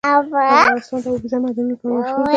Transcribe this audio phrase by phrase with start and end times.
[0.19, 2.29] افغانستان د اوبزین معدنونه لپاره مشهور دی.